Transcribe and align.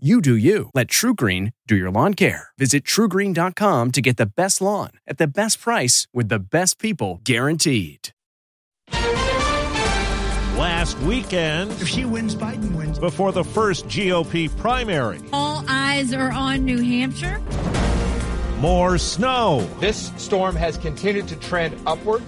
You 0.00 0.20
do 0.20 0.36
you. 0.36 0.70
Let 0.74 0.86
TruGreen 0.86 1.50
do 1.66 1.74
your 1.74 1.90
lawn 1.90 2.14
care. 2.14 2.50
Visit 2.56 2.84
trugreen.com 2.84 3.90
to 3.90 4.00
get 4.00 4.16
the 4.16 4.26
best 4.26 4.60
lawn 4.60 4.90
at 5.08 5.18
the 5.18 5.26
best 5.26 5.60
price 5.60 6.06
with 6.14 6.28
the 6.28 6.38
best 6.38 6.78
people 6.78 7.20
guaranteed. 7.24 8.10
Last 10.56 10.96
weekend, 11.00 11.72
If 11.72 11.88
she 11.88 12.04
wins, 12.04 12.36
Biden 12.36 12.76
wins. 12.76 13.00
before 13.00 13.32
the 13.32 13.42
first 13.42 13.86
GOP 13.88 14.46
primary, 14.56 15.18
All 15.32 15.64
eyes 15.68 16.12
are 16.12 16.30
on 16.30 16.64
New 16.64 16.78
Hampshire. 16.80 17.40
more 18.60 18.98
snow, 18.98 19.68
This 19.80 20.12
storm 20.16 20.54
has 20.54 20.76
continued 20.78 21.26
to 21.26 21.34
trend 21.40 21.74
upward. 21.88 22.22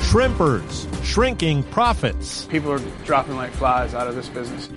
shrimpers, 0.00 0.86
shrinking 1.04 1.64
profits. 1.64 2.44
people 2.46 2.70
are 2.70 2.80
dropping 3.04 3.34
like 3.34 3.50
flies 3.50 3.94
out 3.94 4.06
of 4.06 4.14
this 4.14 4.28
business. 4.28 4.68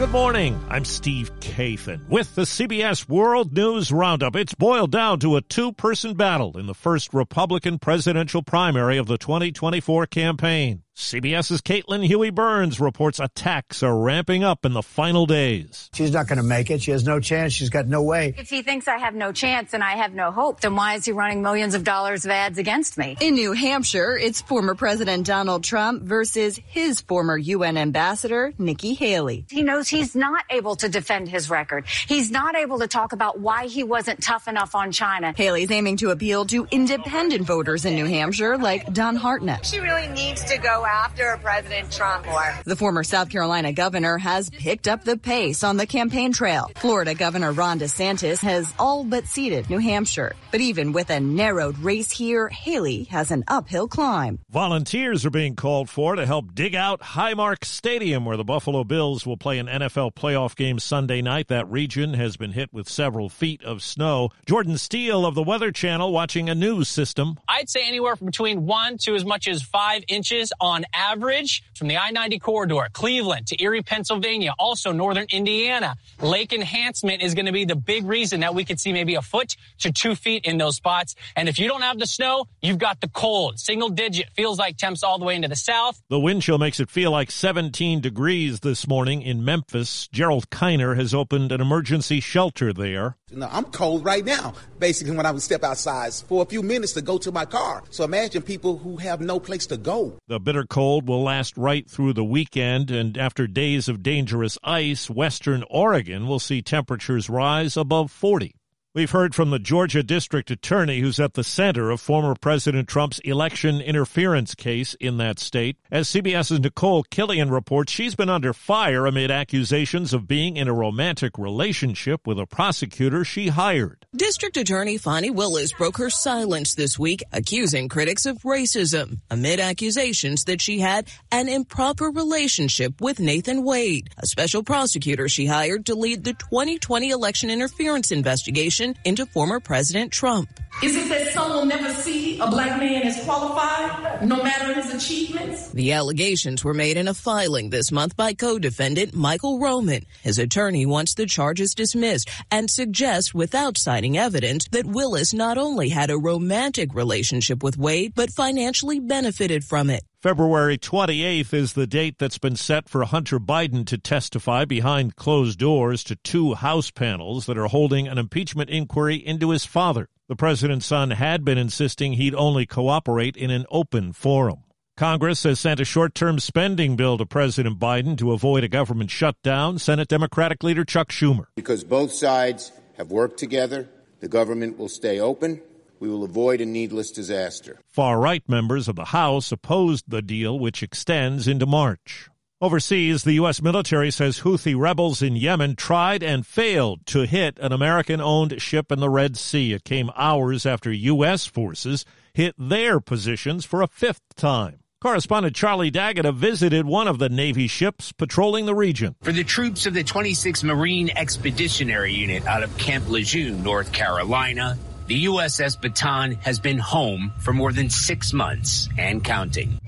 Good 0.00 0.12
morning. 0.12 0.58
I'm 0.70 0.86
Steve 0.86 1.30
Kathan 1.40 2.08
with 2.08 2.34
the 2.34 2.46
CBS 2.46 3.06
World 3.06 3.52
News 3.52 3.92
Roundup. 3.92 4.34
It's 4.34 4.54
boiled 4.54 4.90
down 4.90 5.18
to 5.18 5.36
a 5.36 5.42
two 5.42 5.74
person 5.74 6.14
battle 6.14 6.56
in 6.56 6.66
the 6.66 6.72
first 6.72 7.12
Republican 7.12 7.78
presidential 7.78 8.42
primary 8.42 8.96
of 8.96 9.08
the 9.08 9.18
2024 9.18 10.06
campaign. 10.06 10.84
CBS's 10.96 11.62
Caitlin 11.62 12.04
Huey 12.04 12.30
Burns 12.30 12.78
reports 12.78 13.20
attacks 13.20 13.82
are 13.82 13.96
ramping 13.96 14.44
up 14.44 14.66
in 14.66 14.74
the 14.74 14.82
final 14.82 15.24
days. 15.24 15.88
She's 15.94 16.12
not 16.12 16.26
going 16.26 16.36
to 16.38 16.42
make 16.44 16.70
it. 16.70 16.82
She 16.82 16.90
has 16.90 17.04
no 17.04 17.20
chance. 17.20 17.52
She's 17.52 17.70
got 17.70 17.86
no 17.86 18.02
way. 18.02 18.34
If 18.36 18.50
he 18.50 18.62
thinks 18.62 18.86
I 18.86 18.98
have 18.98 19.14
no 19.14 19.32
chance 19.32 19.72
and 19.72 19.82
I 19.82 19.92
have 19.92 20.12
no 20.12 20.30
hope, 20.30 20.60
then 20.60 20.74
why 20.76 20.94
is 20.96 21.04
he 21.04 21.12
running 21.12 21.42
millions 21.42 21.74
of 21.74 21.84
dollars 21.84 22.24
of 22.24 22.32
ads 22.32 22.58
against 22.58 22.98
me? 22.98 23.16
In 23.20 23.34
New 23.34 23.52
Hampshire, 23.52 24.16
it's 24.16 24.42
former 24.42 24.74
President 24.74 25.26
Donald 25.26 25.64
Trump 25.64 26.02
versus 26.02 26.60
his 26.66 27.00
former 27.00 27.36
UN 27.38 27.76
ambassador, 27.78 28.52
Nikki 28.58 28.92
Haley. 28.94 29.46
He 29.48 29.62
knows 29.62 29.88
he's 29.88 30.14
not 30.14 30.44
able 30.50 30.76
to 30.76 30.88
defend 30.88 31.28
his 31.28 31.48
record. 31.48 31.86
He's 31.86 32.30
not 32.30 32.56
able 32.56 32.80
to 32.80 32.88
talk 32.88 33.12
about 33.12 33.38
why 33.40 33.68
he 33.68 33.84
wasn't 33.84 34.22
tough 34.22 34.48
enough 34.48 34.74
on 34.74 34.92
China. 34.92 35.32
Haley's 35.36 35.70
aiming 35.70 35.96
to 35.98 36.10
appeal 36.10 36.44
to 36.46 36.66
independent 36.70 37.46
voters 37.46 37.84
in 37.84 37.94
New 37.94 38.06
Hampshire 38.06 38.58
like 38.58 38.92
Don 38.92 39.16
Hartnett. 39.16 39.64
She 39.64 39.78
really 39.78 40.08
needs 40.08 40.44
to 40.44 40.58
go 40.58 40.79
after 40.84 41.38
President 41.42 41.90
Trump 41.92 42.26
more. 42.26 42.54
The 42.64 42.76
former 42.76 43.04
South 43.04 43.30
Carolina 43.30 43.72
governor 43.72 44.18
has 44.18 44.50
picked 44.50 44.88
up 44.88 45.04
the 45.04 45.16
pace 45.16 45.62
on 45.64 45.76
the 45.76 45.86
campaign 45.86 46.32
trail. 46.32 46.70
Florida 46.76 47.14
Governor 47.14 47.52
Ron 47.52 47.78
DeSantis 47.80 48.40
has 48.40 48.72
all 48.78 49.04
but 49.04 49.26
ceded 49.26 49.68
New 49.68 49.78
Hampshire. 49.78 50.34
But 50.50 50.60
even 50.60 50.92
with 50.92 51.10
a 51.10 51.20
narrowed 51.20 51.78
race 51.78 52.10
here, 52.10 52.48
Haley 52.48 53.04
has 53.04 53.30
an 53.30 53.44
uphill 53.48 53.88
climb. 53.88 54.38
Volunteers 54.50 55.24
are 55.26 55.30
being 55.30 55.56
called 55.56 55.88
for 55.90 56.16
to 56.16 56.26
help 56.26 56.54
dig 56.54 56.74
out 56.74 57.00
Highmark 57.00 57.64
Stadium, 57.64 58.24
where 58.24 58.36
the 58.36 58.44
Buffalo 58.44 58.84
Bills 58.84 59.26
will 59.26 59.36
play 59.36 59.58
an 59.58 59.66
NFL 59.66 60.14
playoff 60.14 60.56
game 60.56 60.78
Sunday 60.78 61.22
night. 61.22 61.48
That 61.48 61.70
region 61.70 62.14
has 62.14 62.36
been 62.36 62.52
hit 62.52 62.72
with 62.72 62.88
several 62.88 63.28
feet 63.28 63.62
of 63.64 63.82
snow. 63.82 64.30
Jordan 64.46 64.78
Steele 64.78 65.26
of 65.26 65.34
the 65.34 65.42
Weather 65.42 65.72
Channel 65.72 66.12
watching 66.12 66.48
a 66.48 66.54
news 66.54 66.88
system. 66.88 67.38
I'd 67.48 67.68
say 67.68 67.86
anywhere 67.86 68.16
from 68.16 68.26
between 68.26 68.66
one 68.66 68.98
to 68.98 69.14
as 69.14 69.24
much 69.24 69.48
as 69.48 69.62
five 69.62 70.04
inches 70.08 70.52
on 70.60 70.69
average 70.94 71.62
from 71.74 71.88
the 71.88 71.96
I 71.96 72.10
90 72.10 72.38
corridor, 72.38 72.88
Cleveland 72.92 73.46
to 73.48 73.62
Erie, 73.62 73.82
Pennsylvania, 73.82 74.52
also 74.58 74.92
northern 74.92 75.26
Indiana. 75.30 75.96
Lake 76.20 76.52
enhancement 76.52 77.22
is 77.22 77.34
going 77.34 77.46
to 77.46 77.52
be 77.52 77.64
the 77.64 77.76
big 77.76 78.06
reason 78.06 78.40
that 78.40 78.54
we 78.54 78.64
could 78.64 78.78
see 78.78 78.92
maybe 78.92 79.14
a 79.14 79.22
foot 79.22 79.56
to 79.78 79.92
two 79.92 80.14
feet 80.14 80.44
in 80.44 80.58
those 80.58 80.76
spots. 80.76 81.14
And 81.36 81.48
if 81.48 81.58
you 81.58 81.68
don't 81.68 81.82
have 81.82 81.98
the 81.98 82.06
snow, 82.06 82.46
you've 82.62 82.78
got 82.78 83.00
the 83.00 83.08
cold. 83.08 83.58
Single 83.58 83.88
digit 83.88 84.26
feels 84.34 84.58
like 84.58 84.76
temps 84.76 85.02
all 85.02 85.18
the 85.18 85.24
way 85.24 85.36
into 85.36 85.48
the 85.48 85.56
south. 85.56 86.00
The 86.08 86.20
wind 86.20 86.42
chill 86.42 86.58
makes 86.58 86.80
it 86.80 86.90
feel 86.90 87.10
like 87.10 87.30
17 87.30 88.00
degrees 88.00 88.60
this 88.60 88.86
morning 88.86 89.22
in 89.22 89.44
Memphis. 89.44 90.08
Gerald 90.12 90.50
Kiner 90.50 90.96
has 90.96 91.14
opened 91.14 91.52
an 91.52 91.60
emergency 91.60 92.20
shelter 92.20 92.72
there. 92.72 93.16
No, 93.32 93.48
I'm 93.50 93.64
cold 93.64 94.04
right 94.04 94.24
now. 94.24 94.54
Basically, 94.78 95.16
when 95.16 95.26
I 95.26 95.30
would 95.30 95.42
step 95.42 95.62
outside 95.62 96.12
for 96.28 96.42
a 96.42 96.46
few 96.46 96.62
minutes 96.62 96.92
to 96.94 97.02
go 97.02 97.18
to 97.18 97.30
my 97.30 97.44
car. 97.44 97.82
So 97.90 98.04
imagine 98.04 98.42
people 98.42 98.78
who 98.78 98.96
have 98.96 99.20
no 99.20 99.38
place 99.38 99.66
to 99.66 99.76
go. 99.76 100.18
The 100.28 100.40
bitter 100.40 100.59
cold 100.68 101.08
will 101.08 101.22
last 101.22 101.56
right 101.56 101.88
through 101.88 102.12
the 102.12 102.24
weekend, 102.24 102.90
and 102.90 103.16
after 103.16 103.46
days 103.46 103.88
of 103.88 104.02
dangerous 104.02 104.58
ice, 104.62 105.08
western 105.08 105.64
Oregon 105.70 106.26
will 106.26 106.38
see 106.38 106.62
temperatures 106.62 107.30
rise 107.30 107.76
above 107.76 108.10
40. 108.10 108.54
We've 108.92 109.12
heard 109.12 109.36
from 109.36 109.50
the 109.50 109.60
Georgia 109.60 110.02
District 110.02 110.50
Attorney 110.50 110.98
who's 110.98 111.20
at 111.20 111.34
the 111.34 111.44
center 111.44 111.90
of 111.90 112.00
former 112.00 112.34
President 112.34 112.88
Trump's 112.88 113.20
election 113.20 113.80
interference 113.80 114.56
case 114.56 114.94
in 114.94 115.16
that 115.18 115.38
state. 115.38 115.76
As 115.92 116.08
CBS's 116.08 116.58
Nicole 116.58 117.04
Killion 117.04 117.52
reports, 117.52 117.92
she's 117.92 118.16
been 118.16 118.28
under 118.28 118.52
fire 118.52 119.06
amid 119.06 119.30
accusations 119.30 120.12
of 120.12 120.26
being 120.26 120.56
in 120.56 120.66
a 120.66 120.72
romantic 120.72 121.38
relationship 121.38 122.26
with 122.26 122.40
a 122.40 122.46
prosecutor 122.46 123.24
she 123.24 123.46
hired. 123.46 124.06
District 124.16 124.56
Attorney 124.56 124.98
Fani 124.98 125.30
Willis 125.30 125.72
broke 125.72 125.98
her 125.98 126.10
silence 126.10 126.74
this 126.74 126.98
week, 126.98 127.22
accusing 127.30 127.88
critics 127.88 128.26
of 128.26 128.38
racism 128.38 129.20
amid 129.30 129.60
accusations 129.60 130.46
that 130.46 130.60
she 130.60 130.80
had 130.80 131.06
an 131.30 131.48
improper 131.48 132.06
relationship 132.06 133.00
with 133.00 133.20
Nathan 133.20 133.62
Wade, 133.62 134.10
a 134.18 134.26
special 134.26 134.64
prosecutor 134.64 135.28
she 135.28 135.46
hired 135.46 135.86
to 135.86 135.94
lead 135.94 136.24
the 136.24 136.34
2020 136.34 137.10
election 137.10 137.50
interference 137.50 138.10
investigation 138.10 138.79
into 138.80 139.26
former 139.26 139.60
President 139.60 140.12
Trump. 140.12 140.48
Is 140.82 140.96
it 140.96 141.08
that 141.08 141.32
some 141.32 141.50
will 141.50 141.66
never 141.66 141.92
see 141.92 142.38
a 142.38 142.46
black 142.48 142.78
man 142.78 143.02
as 143.02 143.22
qualified, 143.24 144.26
no 144.26 144.42
matter 144.42 144.72
his 144.72 144.94
achievements? 144.94 145.70
The 145.72 145.92
allegations 145.92 146.64
were 146.64 146.72
made 146.72 146.96
in 146.96 147.08
a 147.08 147.14
filing 147.14 147.70
this 147.70 147.92
month 147.92 148.16
by 148.16 148.32
co-defendant 148.32 149.14
Michael 149.14 149.60
Roman. 149.60 150.06
His 150.22 150.38
attorney 150.38 150.86
wants 150.86 151.14
the 151.14 151.26
charges 151.26 151.74
dismissed 151.74 152.30
and 152.50 152.70
suggests 152.70 153.34
without 153.34 153.76
citing 153.76 154.16
evidence 154.16 154.66
that 154.68 154.86
Willis 154.86 155.34
not 155.34 155.58
only 155.58 155.90
had 155.90 156.10
a 156.10 156.18
romantic 156.18 156.94
relationship 156.94 157.62
with 157.62 157.76
Wade, 157.76 158.14
but 158.14 158.30
financially 158.30 159.00
benefited 159.00 159.64
from 159.64 159.90
it. 159.90 160.02
February 160.20 160.76
28th 160.76 161.54
is 161.54 161.72
the 161.72 161.86
date 161.86 162.18
that's 162.18 162.36
been 162.36 162.54
set 162.54 162.90
for 162.90 163.04
Hunter 163.04 163.40
Biden 163.40 163.86
to 163.86 163.96
testify 163.96 164.66
behind 164.66 165.16
closed 165.16 165.58
doors 165.58 166.04
to 166.04 166.16
two 166.16 166.52
House 166.52 166.90
panels 166.90 167.46
that 167.46 167.56
are 167.56 167.68
holding 167.68 168.06
an 168.06 168.18
impeachment 168.18 168.68
inquiry 168.68 169.16
into 169.16 169.48
his 169.48 169.64
father. 169.64 170.10
The 170.28 170.36
president's 170.36 170.84
son 170.84 171.12
had 171.12 171.42
been 171.42 171.56
insisting 171.56 172.12
he'd 172.12 172.34
only 172.34 172.66
cooperate 172.66 173.34
in 173.34 173.50
an 173.50 173.64
open 173.70 174.12
forum. 174.12 174.64
Congress 174.94 175.44
has 175.44 175.58
sent 175.58 175.80
a 175.80 175.86
short 175.86 176.14
term 176.14 176.38
spending 176.38 176.96
bill 176.96 177.16
to 177.16 177.24
President 177.24 177.78
Biden 177.78 178.18
to 178.18 178.32
avoid 178.32 178.62
a 178.62 178.68
government 178.68 179.10
shutdown. 179.10 179.78
Senate 179.78 180.08
Democratic 180.08 180.62
leader 180.62 180.84
Chuck 180.84 181.08
Schumer. 181.08 181.46
Because 181.56 181.82
both 181.82 182.12
sides 182.12 182.72
have 182.98 183.10
worked 183.10 183.38
together, 183.38 183.88
the 184.20 184.28
government 184.28 184.76
will 184.76 184.90
stay 184.90 185.18
open. 185.18 185.62
We 186.00 186.08
will 186.08 186.24
avoid 186.24 186.62
a 186.62 186.66
needless 186.66 187.10
disaster. 187.10 187.78
Far 187.86 188.18
right 188.18 188.42
members 188.48 188.88
of 188.88 188.96
the 188.96 189.04
House 189.06 189.52
opposed 189.52 190.06
the 190.08 190.22
deal, 190.22 190.58
which 190.58 190.82
extends 190.82 191.46
into 191.46 191.66
March. 191.66 192.30
Overseas, 192.62 193.22
the 193.22 193.34
U.S. 193.34 193.62
military 193.62 194.10
says 194.10 194.40
Houthi 194.40 194.78
rebels 194.78 195.22
in 195.22 195.36
Yemen 195.36 195.76
tried 195.76 196.22
and 196.22 196.46
failed 196.46 197.06
to 197.06 197.26
hit 197.26 197.58
an 197.58 197.72
American 197.72 198.20
owned 198.20 198.60
ship 198.60 198.90
in 198.90 199.00
the 199.00 199.08
Red 199.10 199.36
Sea. 199.36 199.74
It 199.74 199.84
came 199.84 200.10
hours 200.16 200.66
after 200.66 200.90
U.S. 200.90 201.46
forces 201.46 202.04
hit 202.34 202.54
their 202.58 203.00
positions 203.00 203.64
for 203.64 203.82
a 203.82 203.86
fifth 203.86 204.34
time. 204.36 204.80
Correspondent 205.00 205.56
Charlie 205.56 205.90
D'Agata 205.90 206.32
visited 206.32 206.84
one 206.84 207.08
of 207.08 207.18
the 207.18 207.30
Navy 207.30 207.66
ships 207.66 208.12
patrolling 208.12 208.66
the 208.66 208.74
region. 208.74 209.16
For 209.22 209.32
the 209.32 209.44
troops 209.44 209.86
of 209.86 209.94
the 209.94 210.04
26th 210.04 210.62
Marine 210.62 211.10
Expeditionary 211.16 212.12
Unit 212.12 212.46
out 212.46 212.62
of 212.62 212.76
Camp 212.76 213.08
Lejeune, 213.08 213.62
North 213.62 213.92
Carolina, 213.92 214.76
the 215.10 215.24
USS 215.24 215.76
Bataan 215.76 216.40
has 216.44 216.60
been 216.60 216.78
home 216.78 217.32
for 217.40 217.52
more 217.52 217.72
than 217.72 217.90
six 217.90 218.32
months 218.32 218.88
and 218.96 219.24
counting. 219.24 219.80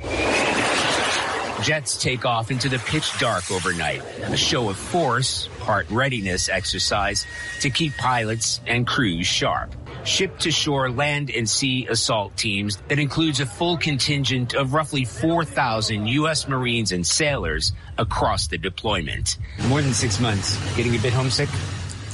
Jets 1.62 2.02
take 2.02 2.24
off 2.24 2.50
into 2.50 2.68
the 2.68 2.80
pitch 2.80 3.20
dark 3.20 3.48
overnight, 3.52 4.02
a 4.22 4.36
show 4.36 4.68
of 4.68 4.76
force, 4.76 5.48
part 5.60 5.88
readiness 5.90 6.48
exercise 6.48 7.24
to 7.60 7.70
keep 7.70 7.96
pilots 7.98 8.60
and 8.66 8.84
crews 8.84 9.28
sharp. 9.28 9.72
Ship 10.02 10.36
to 10.40 10.50
shore 10.50 10.90
land 10.90 11.30
and 11.30 11.48
sea 11.48 11.86
assault 11.86 12.36
teams 12.36 12.78
that 12.88 12.98
includes 12.98 13.38
a 13.38 13.46
full 13.46 13.76
contingent 13.76 14.54
of 14.54 14.74
roughly 14.74 15.04
4,000 15.04 16.08
U.S. 16.08 16.48
Marines 16.48 16.90
and 16.90 17.06
sailors 17.06 17.70
across 17.96 18.48
the 18.48 18.58
deployment. 18.58 19.38
More 19.68 19.82
than 19.82 19.92
six 19.92 20.18
months. 20.18 20.58
Getting 20.74 20.96
a 20.96 20.98
bit 20.98 21.12
homesick? 21.12 21.48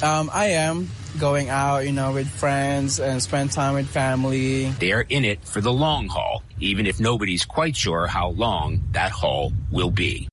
Um, 0.02 0.30
I 0.32 0.50
am 0.50 0.88
going 1.18 1.48
out, 1.48 1.84
you 1.84 1.92
know, 1.92 2.12
with 2.12 2.28
friends 2.28 3.00
and 3.00 3.20
spend 3.20 3.50
time 3.50 3.74
with 3.74 3.88
family. 3.88 4.70
They're 4.78 5.04
in 5.08 5.24
it 5.24 5.44
for 5.44 5.60
the 5.60 5.72
long 5.72 6.06
haul, 6.06 6.42
even 6.60 6.86
if 6.86 7.00
nobody's 7.00 7.44
quite 7.44 7.76
sure 7.76 8.06
how 8.06 8.28
long 8.28 8.82
that 8.92 9.10
haul 9.10 9.52
will 9.72 9.90
be. 9.90 10.28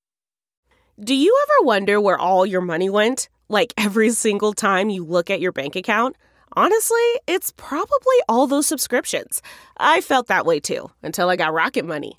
Do 1.02 1.14
you 1.14 1.36
ever 1.42 1.66
wonder 1.66 2.00
where 2.00 2.18
all 2.18 2.46
your 2.46 2.60
money 2.60 2.88
went? 2.88 3.28
Like 3.48 3.74
every 3.76 4.10
single 4.10 4.52
time 4.52 4.88
you 4.88 5.04
look 5.04 5.30
at 5.30 5.40
your 5.40 5.52
bank 5.52 5.74
account? 5.76 6.16
Honestly, 6.52 7.06
it's 7.26 7.52
probably 7.56 8.16
all 8.28 8.46
those 8.46 8.66
subscriptions. 8.66 9.42
I 9.76 10.00
felt 10.00 10.28
that 10.28 10.46
way 10.46 10.60
too 10.60 10.90
until 11.02 11.28
I 11.28 11.36
got 11.36 11.52
Rocket 11.52 11.84
Money. 11.84 12.18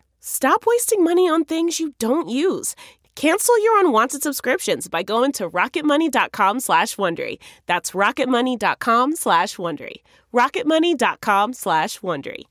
Stop 0.21 0.65
wasting 0.65 1.03
money 1.03 1.27
on 1.27 1.43
things 1.43 1.79
you 1.79 1.93
don't 1.97 2.29
use. 2.29 2.75
Cancel 3.15 3.61
your 3.63 3.79
unwanted 3.79 4.23
subscriptions 4.23 4.87
by 4.87 5.03
going 5.03 5.31
to 5.33 5.49
rocketmoney.com 5.49 6.59
slash 6.59 6.95
Wondery. 6.95 7.39
That's 7.65 7.91
rocketmoney.com 7.91 9.15
slash 9.15 9.57
Wondery. 9.57 9.95
rocketmoney.com 10.33 11.53
slash 11.53 11.99
Wondery. 11.99 12.43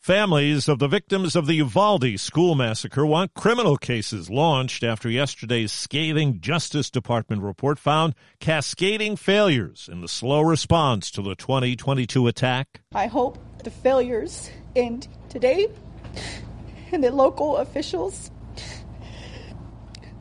Families 0.00 0.68
of 0.68 0.80
the 0.80 0.88
victims 0.88 1.34
of 1.34 1.46
the 1.46 1.54
Uvalde 1.54 2.20
school 2.20 2.54
massacre 2.54 3.06
want 3.06 3.32
criminal 3.32 3.78
cases 3.78 4.28
launched 4.28 4.84
after 4.84 5.08
yesterday's 5.08 5.72
scathing 5.72 6.40
Justice 6.40 6.90
Department 6.90 7.40
report 7.40 7.78
found 7.78 8.14
cascading 8.38 9.16
failures 9.16 9.88
in 9.90 10.02
the 10.02 10.08
slow 10.08 10.42
response 10.42 11.10
to 11.12 11.22
the 11.22 11.34
2022 11.34 12.26
attack. 12.26 12.82
I 12.94 13.06
hope 13.06 13.38
the 13.62 13.70
failures 13.70 14.50
end 14.76 15.08
today 15.30 15.68
and 16.94 17.04
the 17.04 17.10
local 17.10 17.56
officials 17.58 18.30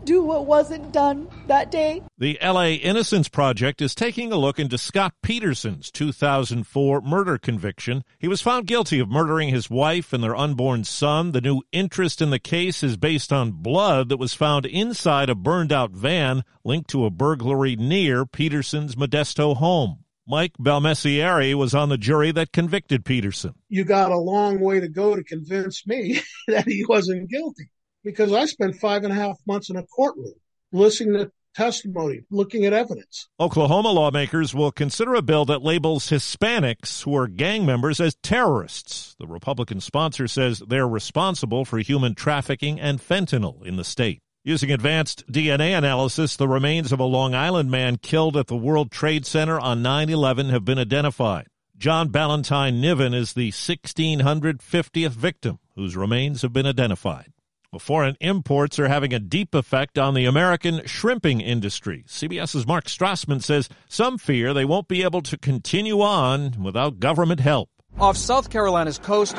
do 0.03 0.23
what 0.23 0.45
wasn't 0.45 0.91
done 0.91 1.27
that 1.47 1.71
day. 1.71 2.01
The 2.17 2.37
LA 2.43 2.67
Innocence 2.67 3.29
Project 3.29 3.81
is 3.81 3.95
taking 3.95 4.31
a 4.31 4.37
look 4.37 4.59
into 4.59 4.77
Scott 4.77 5.13
Peterson's 5.21 5.91
2004 5.91 7.01
murder 7.01 7.37
conviction. 7.37 8.03
He 8.19 8.27
was 8.27 8.41
found 8.41 8.67
guilty 8.67 8.99
of 8.99 9.09
murdering 9.09 9.49
his 9.49 9.69
wife 9.69 10.13
and 10.13 10.23
their 10.23 10.35
unborn 10.35 10.83
son. 10.83 11.31
The 11.31 11.41
new 11.41 11.61
interest 11.71 12.21
in 12.21 12.31
the 12.31 12.39
case 12.39 12.83
is 12.83 12.97
based 12.97 13.31
on 13.31 13.51
blood 13.51 14.09
that 14.09 14.17
was 14.17 14.33
found 14.33 14.65
inside 14.65 15.29
a 15.29 15.35
burned 15.35 15.71
out 15.71 15.91
van 15.91 16.43
linked 16.63 16.89
to 16.89 17.05
a 17.05 17.09
burglary 17.09 17.75
near 17.75 18.25
Peterson's 18.25 18.95
Modesto 18.95 19.55
home. 19.55 20.02
Mike 20.25 20.53
Belmessieri 20.57 21.53
was 21.53 21.75
on 21.75 21.89
the 21.89 21.97
jury 21.97 22.31
that 22.31 22.53
convicted 22.53 23.03
Peterson. 23.03 23.53
You 23.67 23.83
got 23.83 24.11
a 24.11 24.17
long 24.17 24.59
way 24.59 24.79
to 24.79 24.87
go 24.87 25.15
to 25.15 25.23
convince 25.23 25.85
me 25.85 26.21
that 26.47 26.65
he 26.65 26.85
wasn't 26.87 27.29
guilty 27.29 27.69
because 28.03 28.31
I 28.31 28.45
spent 28.45 28.75
five 28.75 29.03
and 29.03 29.11
a 29.11 29.15
half 29.15 29.37
months 29.45 29.69
in 29.69 29.75
a 29.75 29.83
courtroom 29.83 30.33
listening 30.71 31.13
to 31.15 31.31
testimony, 31.53 32.21
looking 32.31 32.65
at 32.65 32.73
evidence. 32.73 33.27
Oklahoma 33.39 33.89
lawmakers 33.89 34.55
will 34.55 34.71
consider 34.71 35.13
a 35.13 35.21
bill 35.21 35.45
that 35.45 35.61
labels 35.61 36.09
Hispanics 36.09 37.03
who 37.03 37.15
are 37.15 37.27
gang 37.27 37.65
members 37.65 37.99
as 37.99 38.15
terrorists. 38.23 39.15
The 39.19 39.27
Republican 39.27 39.79
sponsor 39.79 40.27
says 40.27 40.63
they're 40.67 40.87
responsible 40.87 41.65
for 41.65 41.77
human 41.79 42.15
trafficking 42.15 42.79
and 42.79 42.99
fentanyl 42.99 43.65
in 43.65 43.75
the 43.75 43.83
state. 43.83 44.21
Using 44.45 44.73
advanced 44.73 45.25
DNA 45.31 45.77
analysis, 45.77 46.35
the 46.35 46.49
remains 46.49 46.91
of 46.91 46.99
a 46.99 47.05
Long 47.05 47.33
Island 47.33 47.71
man 47.71 47.95
killed 47.95 48.35
at 48.35 48.47
the 48.47 48.57
World 48.57 48.91
Trade 48.91 49.25
Center 49.25 49.57
on 49.57 49.81
9 49.81 50.09
11 50.09 50.49
have 50.49 50.65
been 50.65 50.77
identified. 50.77 51.47
John 51.77 52.09
Ballantine 52.09 52.81
Niven 52.81 53.13
is 53.13 53.31
the 53.31 53.51
1650th 53.51 55.11
victim 55.11 55.59
whose 55.77 55.95
remains 55.95 56.41
have 56.41 56.51
been 56.51 56.65
identified. 56.65 57.31
Foreign 57.79 58.17
imports 58.19 58.77
are 58.79 58.89
having 58.89 59.13
a 59.13 59.19
deep 59.19 59.55
effect 59.55 59.97
on 59.97 60.13
the 60.13 60.25
American 60.25 60.85
shrimping 60.85 61.39
industry. 61.39 62.03
CBS's 62.05 62.67
Mark 62.67 62.85
Strassman 62.85 63.41
says 63.41 63.69
some 63.87 64.17
fear 64.17 64.53
they 64.53 64.65
won't 64.65 64.89
be 64.89 65.03
able 65.03 65.21
to 65.21 65.37
continue 65.37 66.01
on 66.01 66.61
without 66.61 66.99
government 66.99 67.39
help. 67.39 67.69
Off 67.97 68.17
South 68.17 68.49
Carolina's 68.49 68.97
coast, 68.97 69.37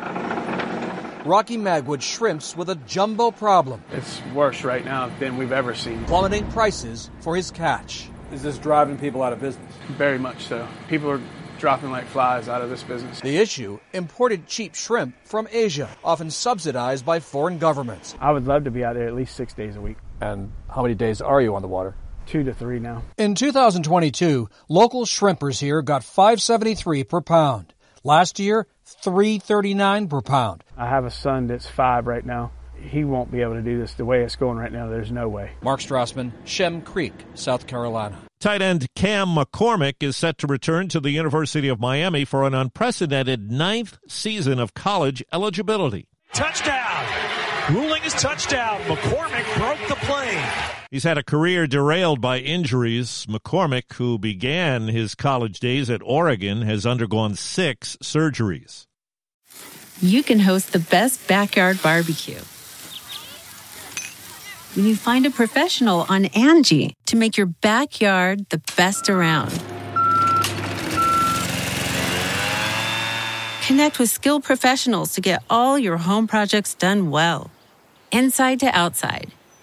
Rocky 1.25 1.57
Magwood 1.57 2.03
shrimps 2.03 2.55
with 2.55 2.69
a 2.69 2.75
jumbo 2.75 3.31
problem. 3.31 3.83
It's 3.93 4.21
worse 4.35 4.63
right 4.63 4.85
now 4.85 5.11
than 5.21 5.39
we've 5.39 5.53
ever 5.53 5.75
seen. 5.75 6.05
Plummeting 6.05 6.47
prices 6.53 7.09
for 7.21 7.35
his 7.35 7.51
catch. 7.51 8.11
Is 8.31 8.43
this 8.43 8.59
driving 8.59 8.99
people 8.99 9.23
out 9.23 9.33
of 9.33 9.41
business? 9.41 9.73
Very 9.97 10.19
much 10.19 10.45
so. 10.45 10.69
People 10.91 11.11
are 11.11 11.21
dropping 11.59 11.91
like 11.91 12.05
flies 12.05 12.47
out 12.51 12.61
of 12.61 12.69
this 12.69 12.83
business. 12.83 13.21
The 13.23 13.39
issue 13.39 13.79
imported 13.95 14.47
cheap 14.47 14.75
shrimp 14.75 15.15
from 15.25 15.49
Asia, 15.51 15.89
often 16.05 16.31
subsidized 16.31 17.07
by 17.07 17.21
foreign 17.21 17.57
governments. 17.57 18.15
I 18.21 18.31
would 18.31 18.47
love 18.47 18.65
to 18.65 18.71
be 18.71 18.85
out 18.85 18.95
there 18.95 19.09
at 19.09 19.15
least 19.15 19.35
six 19.35 19.55
days 19.55 19.77
a 19.77 19.81
week. 19.81 19.97
And 20.21 20.53
how 20.69 20.83
many 20.83 20.95
days 20.95 21.23
are 21.23 21.41
you 21.41 21.55
on 21.55 21.63
the 21.63 21.69
water? 21.69 21.95
Two 22.27 22.45
to 22.45 22.53
three 22.53 22.81
now. 22.81 23.03
In 23.17 23.35
2022, 23.35 24.51
local 24.69 25.07
shrimpers 25.07 25.59
here 25.59 25.81
got 25.81 26.05
573 26.05 27.05
per 27.05 27.23
pound. 27.23 27.73
Last 28.03 28.39
year, 28.39 28.67
339 29.03 30.09
per 30.09 30.21
pound. 30.21 30.65
I 30.77 30.87
have 30.87 31.05
a 31.05 31.11
son 31.11 31.47
that's 31.47 31.67
five 31.67 32.07
right 32.07 32.25
now. 32.25 32.53
He 32.77 33.05
won't 33.05 33.31
be 33.31 33.41
able 33.41 33.55
to 33.55 33.63
do 33.63 33.79
this 33.79 33.95
the 33.95 34.05
way 34.05 34.23
it's 34.23 34.37
going 34.37 34.59
right 34.59 34.73
now. 34.73 34.89
There's 34.89 35.11
no 35.11 35.29
way. 35.29 35.53
Mark 35.63 35.81
Strassman, 35.81 36.33
Shem 36.45 36.83
Creek, 36.83 37.15
South 37.35 37.67
Carolina. 37.67 38.19
Tight 38.41 38.61
end 38.61 38.87
Cam 38.95 39.29
McCormick 39.29 40.03
is 40.03 40.17
set 40.17 40.37
to 40.39 40.47
return 40.47 40.89
to 40.89 41.01
the 41.01 41.11
University 41.11 41.69
of 41.69 41.81
Miami 41.81 42.25
for 42.25 42.47
an 42.47 42.53
unprecedented 42.55 43.51
ninth 43.51 43.97
season 44.07 44.59
of 44.59 44.75
college 44.75 45.25
eligibility. 45.33 46.09
Touchdown! 46.35 47.07
Ruling 47.71 48.03
is 48.03 48.13
touchdown. 48.13 48.81
McCormick 48.83 49.57
broke 49.57 49.89
the 49.89 49.95
play. 50.05 50.74
He's 50.95 51.03
had 51.03 51.19
a 51.19 51.25
career 51.25 51.67
derailed 51.67 52.21
by 52.21 52.39
injuries. 52.39 53.27
McCormick, 53.27 53.95
who 53.95 54.17
began 54.17 54.87
his 54.87 55.17
college 55.17 55.59
days 55.59 55.91
at 55.91 56.01
Oregon, 56.05 56.63
has 56.63 56.87
undergone 56.87 57.35
six 57.35 57.97
surgeries. 58.01 58.87
You 60.01 60.23
can 60.23 60.39
host 60.39 60.73
the 60.73 60.79
best 60.79 61.27
backyard 61.27 61.83
barbecue 61.83 62.39
when 64.77 64.87
you 64.87 64.95
find 64.95 65.27
a 65.27 65.33
professional 65.33 66.07
on 66.09 66.27
Angie 66.27 66.95
to 67.07 67.17
make 67.17 67.37
your 67.37 67.47
backyard 67.47 68.49
the 68.51 68.63
best 68.77 69.11
around. 69.11 69.51
Connect 73.67 73.99
with 73.99 74.11
skilled 74.11 74.45
professionals 74.45 75.15
to 75.15 75.21
get 75.21 75.43
all 75.51 75.77
your 75.77 75.97
home 75.97 76.29
projects 76.29 76.73
done 76.73 77.11
well. 77.11 77.51
Inside 78.13 78.61
to 78.61 78.67
outside, 78.67 79.33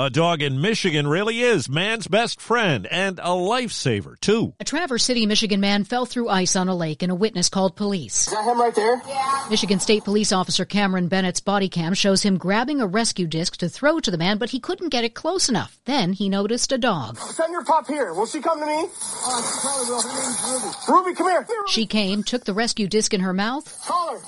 A 0.00 0.10
dog 0.10 0.42
in 0.42 0.60
Michigan 0.60 1.08
really 1.08 1.40
is 1.40 1.68
man's 1.68 2.06
best 2.06 2.40
friend 2.40 2.86
and 2.86 3.18
a 3.18 3.34
lifesaver, 3.34 4.14
too. 4.20 4.54
A 4.60 4.64
Traverse 4.64 5.02
City, 5.02 5.26
Michigan 5.26 5.58
man 5.58 5.82
fell 5.82 6.06
through 6.06 6.28
ice 6.28 6.54
on 6.54 6.68
a 6.68 6.76
lake 6.76 7.02
and 7.02 7.10
a 7.10 7.16
witness 7.16 7.48
called 7.48 7.74
police. 7.74 8.28
Is 8.28 8.32
that 8.32 8.44
him 8.44 8.60
right 8.60 8.72
there? 8.76 9.02
Yeah. 9.08 9.46
Michigan 9.50 9.80
State 9.80 10.04
Police 10.04 10.30
Officer 10.30 10.64
Cameron 10.64 11.08
Bennett's 11.08 11.40
body 11.40 11.68
cam 11.68 11.94
shows 11.94 12.22
him 12.22 12.38
grabbing 12.38 12.80
a 12.80 12.86
rescue 12.86 13.26
disc 13.26 13.56
to 13.56 13.68
throw 13.68 13.98
to 13.98 14.12
the 14.12 14.18
man, 14.18 14.38
but 14.38 14.50
he 14.50 14.60
couldn't 14.60 14.90
get 14.90 15.02
it 15.02 15.14
close 15.14 15.48
enough. 15.48 15.80
Then 15.84 16.12
he 16.12 16.28
noticed 16.28 16.70
a 16.70 16.78
dog. 16.78 17.18
Send 17.18 17.50
your 17.50 17.64
pup 17.64 17.88
here. 17.88 18.14
Will 18.14 18.26
she 18.26 18.40
come 18.40 18.60
to 18.60 18.66
me? 18.66 18.84
Oh, 18.86 19.58
probably 19.62 19.88
will. 19.88 20.02
Her 20.02 20.22
name's 20.22 20.86
Ruby. 20.86 21.06
Ruby, 21.06 21.16
come 21.16 21.26
here. 21.26 21.42
here 21.42 21.56
Ruby. 21.56 21.72
She 21.72 21.86
came, 21.86 22.22
took 22.22 22.44
the 22.44 22.54
rescue 22.54 22.86
disc 22.86 23.12
in 23.12 23.22
her 23.22 23.32
mouth, 23.32 23.66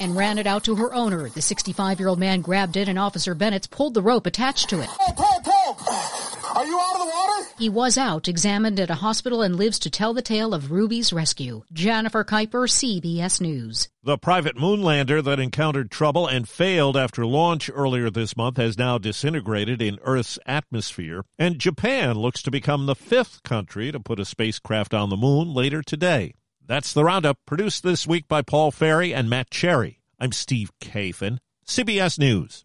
and 0.00 0.16
ran 0.16 0.38
it 0.38 0.48
out 0.48 0.64
to 0.64 0.74
her 0.74 0.92
owner. 0.92 1.28
The 1.28 1.42
65 1.42 2.00
year 2.00 2.08
old 2.08 2.18
man 2.18 2.40
grabbed 2.40 2.76
it, 2.76 2.88
and 2.88 2.98
Officer 2.98 3.36
Bennett's 3.36 3.68
pulled 3.68 3.94
the 3.94 4.02
rope 4.02 4.26
attached 4.26 4.68
to 4.70 4.80
it. 4.80 4.88
Pull, 5.14 5.14
pull, 5.44 5.59
pull. 5.74 6.30
Are 6.56 6.66
you 6.66 6.80
out 6.80 6.94
of 6.94 7.06
the 7.06 7.12
water? 7.12 7.48
He 7.58 7.68
was 7.68 7.96
out, 7.96 8.26
examined 8.26 8.80
at 8.80 8.90
a 8.90 8.96
hospital, 8.96 9.42
and 9.42 9.54
lives 9.54 9.78
to 9.80 9.90
tell 9.90 10.12
the 10.12 10.22
tale 10.22 10.52
of 10.52 10.72
Ruby's 10.72 11.12
rescue. 11.12 11.62
Jennifer 11.72 12.24
Kuiper, 12.24 12.68
CBS 12.68 13.40
News. 13.40 13.88
The 14.02 14.18
private 14.18 14.58
moon 14.58 14.82
lander 14.82 15.22
that 15.22 15.38
encountered 15.38 15.90
trouble 15.90 16.26
and 16.26 16.48
failed 16.48 16.96
after 16.96 17.24
launch 17.24 17.70
earlier 17.72 18.10
this 18.10 18.36
month 18.36 18.56
has 18.56 18.76
now 18.76 18.98
disintegrated 18.98 19.80
in 19.80 19.98
Earth's 20.02 20.38
atmosphere, 20.44 21.24
and 21.38 21.58
Japan 21.58 22.16
looks 22.16 22.42
to 22.42 22.50
become 22.50 22.86
the 22.86 22.96
fifth 22.96 23.42
country 23.42 23.92
to 23.92 24.00
put 24.00 24.20
a 24.20 24.24
spacecraft 24.24 24.92
on 24.92 25.10
the 25.10 25.16
moon 25.16 25.54
later 25.54 25.82
today. 25.82 26.34
That's 26.66 26.92
the 26.92 27.04
roundup 27.04 27.38
produced 27.46 27.82
this 27.82 28.06
week 28.06 28.26
by 28.26 28.42
Paul 28.42 28.70
Ferry 28.70 29.14
and 29.14 29.30
Matt 29.30 29.50
Cherry. 29.50 30.00
I'm 30.18 30.32
Steve 30.32 30.70
Kathan, 30.80 31.38
CBS 31.66 32.18
News. 32.18 32.64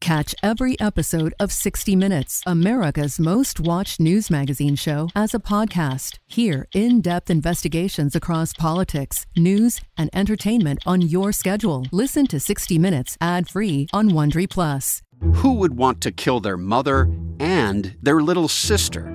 Catch 0.00 0.34
every 0.44 0.78
episode 0.80 1.34
of 1.40 1.50
60 1.52 1.96
Minutes, 1.96 2.42
America's 2.46 3.18
most 3.18 3.58
watched 3.58 3.98
news 3.98 4.30
magazine 4.30 4.76
show, 4.76 5.08
as 5.14 5.34
a 5.34 5.40
podcast. 5.40 6.18
Hear 6.26 6.68
in 6.72 7.00
depth 7.00 7.30
investigations 7.30 8.14
across 8.14 8.52
politics, 8.52 9.26
news, 9.36 9.80
and 9.96 10.08
entertainment 10.12 10.78
on 10.86 11.02
your 11.02 11.32
schedule. 11.32 11.84
Listen 11.90 12.26
to 12.28 12.38
60 12.38 12.78
Minutes 12.78 13.16
ad 13.20 13.48
free 13.48 13.88
on 13.92 14.10
Wondery 14.10 14.48
Plus. 14.48 15.02
Who 15.34 15.54
would 15.54 15.76
want 15.76 16.00
to 16.02 16.12
kill 16.12 16.38
their 16.40 16.56
mother 16.56 17.10
and 17.40 17.96
their 18.00 18.20
little 18.22 18.48
sister? 18.48 19.12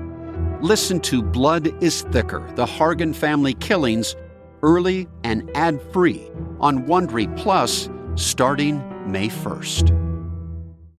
Listen 0.62 1.00
to 1.02 1.24
Blood 1.24 1.82
is 1.82 2.02
Thicker 2.12 2.46
The 2.56 2.66
Hargan 2.66 3.16
Family 3.16 3.54
Killings 3.56 4.16
early 4.62 5.08
and 5.24 5.50
ad 5.56 5.82
free 5.94 6.30
on 6.60 6.86
Wondery 6.86 7.36
Plus 7.38 7.90
starting 8.16 8.84
May 9.10 9.30
1st. 9.30 10.03